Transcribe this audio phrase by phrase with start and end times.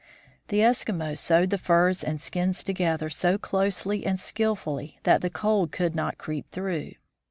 [0.47, 5.71] The Eskimos sewed the furs and skins together so closely and skillfully that the cold
[5.71, 6.93] could not creep through.